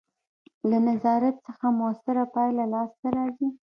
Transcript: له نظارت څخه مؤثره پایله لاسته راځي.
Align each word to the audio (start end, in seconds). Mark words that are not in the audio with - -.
له 0.69 0.77
نظارت 0.87 1.35
څخه 1.47 1.65
مؤثره 1.79 2.23
پایله 2.33 2.65
لاسته 2.73 3.07
راځي. 3.17 3.47